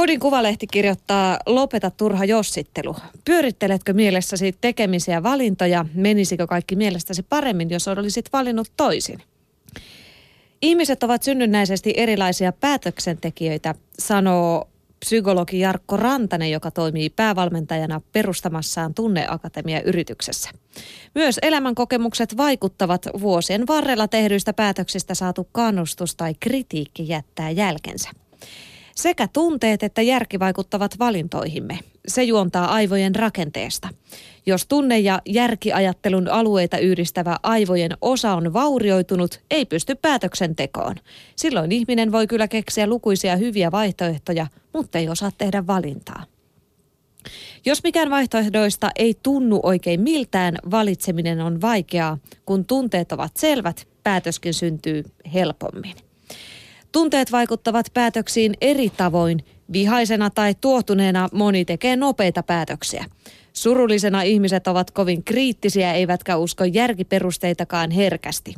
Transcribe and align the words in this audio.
Kodin 0.00 0.20
Kuvalehti 0.20 0.66
kirjoittaa 0.66 1.38
Lopeta 1.46 1.90
turha 1.90 2.24
jossittelu. 2.24 2.96
Pyöritteletkö 3.24 3.92
mielessäsi 3.92 4.54
tekemisiä 4.60 5.22
valintoja? 5.22 5.84
Menisikö 5.94 6.46
kaikki 6.46 6.76
mielestäsi 6.76 7.22
paremmin, 7.22 7.70
jos 7.70 7.88
olisit 7.88 8.32
valinnut 8.32 8.72
toisin? 8.76 9.22
Ihmiset 10.62 11.02
ovat 11.02 11.22
synnynnäisesti 11.22 11.94
erilaisia 11.96 12.52
päätöksentekijöitä, 12.52 13.74
sanoo 13.98 14.68
psykologi 15.00 15.60
Jarkko 15.60 15.96
Rantanen, 15.96 16.50
joka 16.50 16.70
toimii 16.70 17.10
päävalmentajana 17.10 18.00
perustamassaan 18.12 18.94
Tunneakatemia-yrityksessä. 18.94 20.50
Myös 21.14 21.38
elämänkokemukset 21.42 22.36
vaikuttavat 22.36 23.06
vuosien 23.20 23.66
varrella 23.66 24.08
tehdyistä 24.08 24.52
päätöksistä 24.52 25.14
saatu 25.14 25.48
kannustus 25.52 26.16
tai 26.16 26.34
kritiikki 26.40 27.08
jättää 27.08 27.50
jälkensä. 27.50 28.10
Sekä 28.96 29.28
tunteet 29.32 29.82
että 29.82 30.02
järki 30.02 30.38
vaikuttavat 30.38 30.98
valintoihimme. 30.98 31.78
Se 32.08 32.22
juontaa 32.22 32.72
aivojen 32.74 33.14
rakenteesta. 33.14 33.88
Jos 34.46 34.66
tunne- 34.66 34.98
ja 34.98 35.22
järkiajattelun 35.26 36.28
alueita 36.28 36.78
yhdistävä 36.78 37.36
aivojen 37.42 37.90
osa 38.00 38.34
on 38.34 38.52
vaurioitunut, 38.52 39.40
ei 39.50 39.66
pysty 39.66 39.94
päätöksentekoon. 39.94 40.96
Silloin 41.36 41.72
ihminen 41.72 42.12
voi 42.12 42.26
kyllä 42.26 42.48
keksiä 42.48 42.86
lukuisia 42.86 43.36
hyviä 43.36 43.70
vaihtoehtoja, 43.70 44.46
mutta 44.72 44.98
ei 44.98 45.08
osaa 45.08 45.30
tehdä 45.38 45.66
valintaa. 45.66 46.24
Jos 47.66 47.82
mikään 47.82 48.10
vaihtoehdoista 48.10 48.90
ei 48.96 49.14
tunnu 49.22 49.60
oikein 49.62 50.00
miltään, 50.00 50.54
valitseminen 50.70 51.40
on 51.40 51.60
vaikeaa. 51.60 52.18
Kun 52.46 52.64
tunteet 52.64 53.12
ovat 53.12 53.36
selvät, 53.36 53.88
päätöskin 54.02 54.54
syntyy 54.54 55.04
helpommin. 55.34 56.09
Tunteet 56.92 57.32
vaikuttavat 57.32 57.86
päätöksiin 57.94 58.54
eri 58.60 58.90
tavoin. 58.96 59.44
Vihaisena 59.72 60.30
tai 60.30 60.54
tuotuneena 60.60 61.28
moni 61.32 61.64
tekee 61.64 61.96
nopeita 61.96 62.42
päätöksiä. 62.42 63.04
Surullisena 63.52 64.22
ihmiset 64.22 64.66
ovat 64.66 64.90
kovin 64.90 65.24
kriittisiä 65.24 65.92
eivätkä 65.92 66.36
usko 66.36 66.64
järkiperusteitakaan 66.64 67.90
herkästi. 67.90 68.54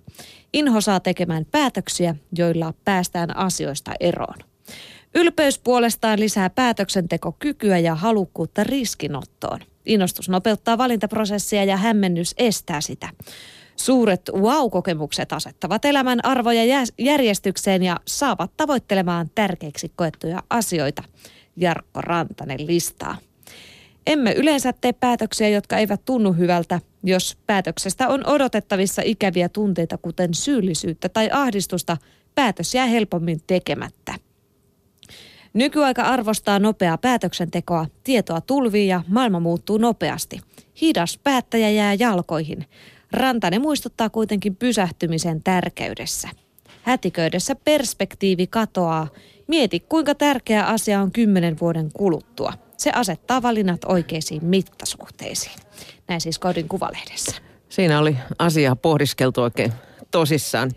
Inho 0.52 0.80
saa 0.80 1.00
tekemään 1.00 1.46
päätöksiä, 1.50 2.14
joilla 2.38 2.74
päästään 2.84 3.36
asioista 3.36 3.92
eroon. 4.00 4.38
Ylpeys 5.14 5.58
puolestaan 5.58 6.20
lisää 6.20 6.50
päätöksentekokykyä 6.50 7.78
ja 7.78 7.94
halukkuutta 7.94 8.64
riskinottoon. 8.64 9.60
Innostus 9.86 10.28
nopeuttaa 10.28 10.78
valintaprosessia 10.78 11.64
ja 11.64 11.76
hämmennys 11.76 12.34
estää 12.38 12.80
sitä. 12.80 13.08
Suuret 13.82 14.22
wow-kokemukset 14.32 15.32
asettavat 15.32 15.84
elämän 15.84 16.24
arvoja 16.24 16.84
järjestykseen 16.98 17.82
ja 17.82 17.96
saavat 18.06 18.50
tavoittelemaan 18.56 19.30
tärkeiksi 19.34 19.92
koettuja 19.96 20.42
asioita. 20.50 21.02
Jarkko 21.56 22.00
Rantanen 22.00 22.66
listaa. 22.66 23.16
Emme 24.06 24.32
yleensä 24.32 24.72
tee 24.72 24.92
päätöksiä, 24.92 25.48
jotka 25.48 25.76
eivät 25.76 26.04
tunnu 26.04 26.32
hyvältä, 26.32 26.80
jos 27.02 27.38
päätöksestä 27.46 28.08
on 28.08 28.26
odotettavissa 28.26 29.02
ikäviä 29.04 29.48
tunteita, 29.48 29.98
kuten 29.98 30.34
syyllisyyttä 30.34 31.08
tai 31.08 31.28
ahdistusta, 31.32 31.96
päätös 32.34 32.74
jää 32.74 32.86
helpommin 32.86 33.40
tekemättä. 33.46 34.14
Nykyaika 35.54 36.02
arvostaa 36.02 36.58
nopeaa 36.58 36.98
päätöksentekoa, 36.98 37.86
tietoa 38.04 38.40
tulvii 38.40 38.88
ja 38.88 39.02
maailma 39.08 39.40
muuttuu 39.40 39.78
nopeasti. 39.78 40.40
Hidas 40.80 41.18
päättäjä 41.24 41.70
jää 41.70 41.94
jalkoihin. 41.94 42.66
Rantanen 43.12 43.62
muistuttaa 43.62 44.10
kuitenkin 44.10 44.56
pysähtymisen 44.56 45.42
tärkeydessä. 45.42 46.28
Hätiköidessä 46.82 47.54
perspektiivi 47.54 48.46
katoaa. 48.46 49.08
Mieti, 49.48 49.80
kuinka 49.80 50.14
tärkeä 50.14 50.64
asia 50.64 51.00
on 51.00 51.12
kymmenen 51.12 51.56
vuoden 51.60 51.90
kuluttua. 51.92 52.52
Se 52.76 52.90
asettaa 52.90 53.42
valinnat 53.42 53.84
oikeisiin 53.84 54.44
mittasuhteisiin. 54.44 55.56
Näin 56.08 56.20
siis 56.20 56.38
Kodin 56.38 56.68
Kuvalehdessä. 56.68 57.36
Siinä 57.68 57.98
oli 57.98 58.16
asiaa 58.38 58.76
pohdiskeltu 58.76 59.42
oikein 59.42 59.72
tosissaan. 60.10 60.70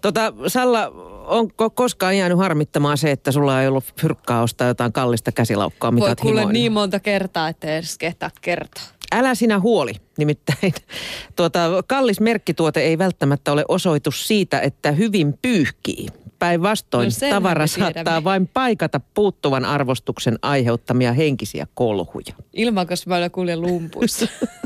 Tota, 0.00 0.32
Salla, 0.46 0.92
onko 1.26 1.70
koskaan 1.70 2.18
jäänyt 2.18 2.38
harmittamaan 2.38 2.98
se, 2.98 3.10
että 3.10 3.32
sulla 3.32 3.62
ei 3.62 3.68
ollut 3.68 3.84
fyrkkaa 4.00 4.42
ostaa 4.42 4.68
jotain 4.68 4.92
kallista 4.92 5.32
käsilaukkaa, 5.32 5.90
mitä 5.90 6.06
Voi 6.06 6.16
kuule 6.16 6.52
niin 6.52 6.72
monta 6.72 7.00
kertaa, 7.00 7.48
että 7.48 7.76
edes 7.76 7.98
kehtaa 7.98 8.30
kertoa. 8.40 8.82
Älä 9.12 9.34
sinä 9.34 9.60
huoli, 9.60 9.92
nimittäin 10.18 10.74
tuota, 11.36 11.60
kallis 11.86 12.20
merkkituote 12.20 12.80
ei 12.80 12.98
välttämättä 12.98 13.52
ole 13.52 13.64
osoitus 13.68 14.28
siitä, 14.28 14.60
että 14.60 14.92
hyvin 14.92 15.38
pyyhkii. 15.42 16.06
Päinvastoin 16.38 17.10
no 17.22 17.30
tavara 17.30 17.66
saattaa 17.66 18.24
vain 18.24 18.48
paikata 18.48 19.00
puuttuvan 19.14 19.64
arvostuksen 19.64 20.38
aiheuttamia 20.42 21.12
henkisiä 21.12 21.66
kolhuja. 21.74 22.34
Ilman, 22.52 22.86
mä 23.06 23.16
olen 23.16 23.30
kuljen 23.30 23.60
lumpuissa. 23.60 24.26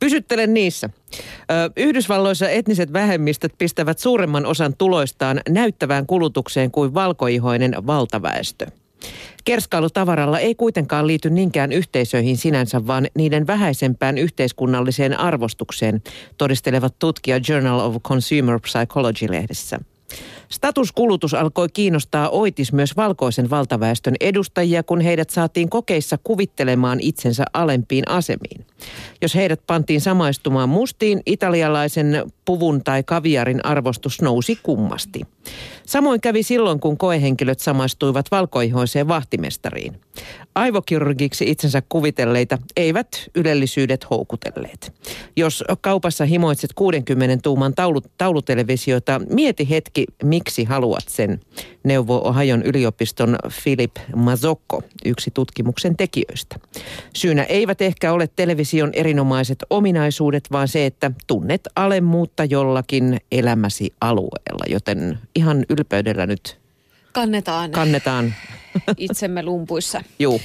Pysyttelen 0.00 0.54
niissä. 0.54 0.90
Yhdysvalloissa 1.76 2.48
etniset 2.48 2.92
vähemmistöt 2.92 3.52
pistävät 3.58 3.98
suuremman 3.98 4.46
osan 4.46 4.74
tuloistaan 4.78 5.40
näyttävään 5.48 6.06
kulutukseen 6.06 6.70
kuin 6.70 6.94
valkoihoinen 6.94 7.74
valtaväestö. 7.86 8.66
Kerskailutavaralla 9.44 10.38
ei 10.38 10.54
kuitenkaan 10.54 11.06
liity 11.06 11.30
niinkään 11.30 11.72
yhteisöihin 11.72 12.36
sinänsä, 12.36 12.86
vaan 12.86 13.06
niiden 13.14 13.46
vähäisempään 13.46 14.18
yhteiskunnalliseen 14.18 15.20
arvostukseen, 15.20 16.02
todistelevat 16.38 16.98
tutkija 16.98 17.40
Journal 17.48 17.80
of 17.80 18.02
Consumer 18.02 18.60
Psychology-lehdessä. 18.60 19.80
Statuskulutus 20.48 21.34
alkoi 21.34 21.68
kiinnostaa 21.72 22.28
oitis 22.28 22.72
myös 22.72 22.96
valkoisen 22.96 23.50
valtaväestön 23.50 24.14
edustajia, 24.20 24.82
kun 24.82 25.00
heidät 25.00 25.30
saatiin 25.30 25.70
kokeissa 25.70 26.18
kuvittelemaan 26.24 27.00
itsensä 27.00 27.44
alempiin 27.52 28.08
asemiin. 28.08 28.66
Jos 29.22 29.34
heidät 29.34 29.60
pantiin 29.66 30.00
samaistumaan 30.00 30.68
mustiin, 30.68 31.20
italialaisen 31.26 32.22
puvun 32.44 32.84
tai 32.84 33.02
kaviarin 33.02 33.66
arvostus 33.66 34.22
nousi 34.22 34.58
kummasti. 34.62 35.20
Samoin 35.86 36.20
kävi 36.20 36.42
silloin, 36.42 36.80
kun 36.80 36.98
koehenkilöt 36.98 37.60
samaistuivat 37.60 38.30
valkoihoiseen 38.30 39.08
vahtimestariin. 39.08 40.00
Aivokirurgiksi 40.54 41.50
itsensä 41.50 41.82
kuvitelleita 41.88 42.58
eivät 42.76 43.08
ylellisyydet 43.34 44.10
houkutelleet. 44.10 44.92
Jos 45.36 45.64
kaupassa 45.80 46.24
himoitset 46.24 46.70
60 46.74 47.38
tuuman 47.42 47.74
taulu, 47.74 48.00
taulutelevisiota, 48.18 49.20
mieti 49.30 49.70
hetki, 49.70 50.03
miksi 50.22 50.64
haluat 50.64 51.04
sen, 51.08 51.40
neuvoo 51.84 52.28
Ohajon 52.28 52.62
yliopiston 52.62 53.38
Philip 53.62 53.96
Mazokko, 54.16 54.82
yksi 55.04 55.30
tutkimuksen 55.30 55.96
tekijöistä. 55.96 56.56
Syynä 57.14 57.42
eivät 57.42 57.82
ehkä 57.82 58.12
ole 58.12 58.28
television 58.36 58.90
erinomaiset 58.92 59.58
ominaisuudet, 59.70 60.44
vaan 60.52 60.68
se, 60.68 60.86
että 60.86 61.10
tunnet 61.26 61.68
alemmuutta 61.76 62.44
jollakin 62.44 63.20
elämäsi 63.32 63.92
alueella, 64.00 64.64
joten 64.68 65.18
ihan 65.34 65.64
ylpeydellä 65.68 66.26
nyt 66.26 66.58
kannetaan, 67.12 67.70
kannetaan. 67.70 68.34
itsemme 68.96 69.42
lumpuissa. 69.42 70.02
Joo. 70.18 70.40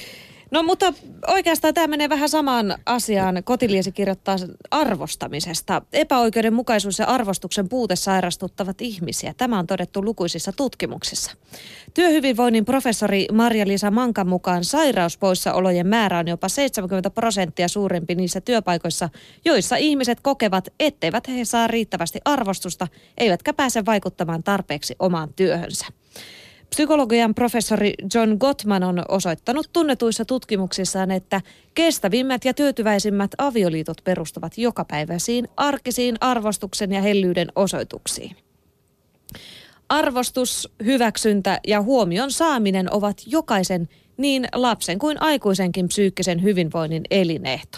No 0.52 0.64
mutta 0.64 0.94
oikeastaan 1.28 1.74
tämä 1.74 1.88
menee 1.88 2.10
vähän 2.10 2.30
samaan 2.30 2.76
asiaan. 2.86 3.44
Kotiliesi 3.44 3.92
kirjoittaa 3.92 4.36
arvostamisesta. 4.72 5.82
Epäoikeudenmukaisuus 5.94 7.00
ja 7.00 7.06
arvostuksen 7.06 7.70
puute 7.70 7.96
sairastuttavat 7.96 8.82
ihmisiä. 8.82 9.34
Tämä 9.38 9.60
on 9.60 9.68
todettu 9.68 10.04
lukuisissa 10.04 10.52
tutkimuksissa. 10.52 11.32
Työhyvinvoinnin 11.94 12.66
professori 12.66 13.26
Marja-Liisa 13.32 13.92
Mankan 13.92 14.28
mukaan 14.28 14.64
sairauspoissaolojen 14.64 15.88
määrä 15.88 16.20
on 16.20 16.28
jopa 16.28 16.50
70 16.50 17.10
prosenttia 17.10 17.68
suurempi 17.68 18.16
niissä 18.16 18.42
työpaikoissa, 18.42 19.10
joissa 19.46 19.76
ihmiset 19.76 20.20
kokevat, 20.22 20.68
etteivät 20.80 21.28
he 21.28 21.46
saa 21.46 21.68
riittävästi 21.68 22.20
arvostusta, 22.26 22.88
eivätkä 23.18 23.54
pääse 23.54 23.86
vaikuttamaan 23.86 24.44
tarpeeksi 24.44 24.96
omaan 25.00 25.34
työhönsä. 25.36 25.86
Psykologian 26.70 27.36
professori 27.36 27.94
John 28.14 28.38
Gottman 28.40 28.84
on 28.84 29.04
osoittanut 29.08 29.70
tunnetuissa 29.74 30.26
tutkimuksissaan, 30.26 31.12
että 31.12 31.42
kestävimmät 31.74 32.46
ja 32.46 32.54
tyytyväisimmät 32.54 33.32
avioliitot 33.38 33.98
perustuvat 34.04 34.58
jokapäiväisiin 34.58 35.48
arkisiin 35.58 36.16
arvostuksen 36.22 36.92
ja 36.92 37.02
hellyyden 37.02 37.48
osoituksiin. 37.56 38.36
Arvostus, 39.90 40.74
hyväksyntä 40.86 41.60
ja 41.68 41.82
huomion 41.82 42.32
saaminen 42.32 42.94
ovat 42.94 43.22
jokaisen 43.26 43.90
niin 44.18 44.48
lapsen 44.54 45.00
kuin 45.00 45.22
aikuisenkin 45.22 45.88
psyykkisen 45.88 46.44
hyvinvoinnin 46.44 47.04
elinehto. 47.12 47.78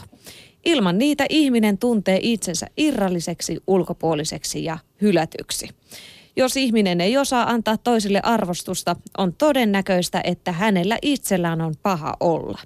Ilman 0.66 0.98
niitä 0.98 1.26
ihminen 1.30 1.78
tuntee 1.78 2.20
itsensä 2.22 2.68
irralliseksi, 2.78 3.58
ulkopuoliseksi 3.68 4.64
ja 4.64 4.78
hylätyksi. 5.02 5.70
Jos 6.36 6.58
ihminen 6.58 7.02
ei 7.02 7.18
osaa 7.18 7.50
antaa 7.50 7.78
toisille 7.78 8.20
arvostusta, 8.24 8.96
on 9.18 9.34
todennäköistä, 9.34 10.22
että 10.24 10.52
hänellä 10.52 10.98
itsellään 11.02 11.62
on 11.62 11.74
paha 11.84 12.14
olla. 12.20 12.60